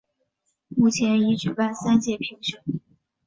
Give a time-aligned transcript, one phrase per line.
[0.69, 2.59] 目前已举办三届评选。